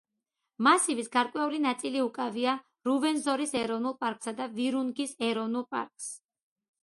მასივის 0.67 1.09
გარკვეული 1.15 1.59
ნაწილი 1.65 1.99
უკავია 2.05 2.55
რუვენზორის 2.89 3.53
ეროვნულ 3.61 3.95
პარკსა 3.99 4.33
და 4.39 4.47
ვირუნგის 4.55 5.13
ეროვნულ 5.27 5.69
პარკს. 5.75 6.09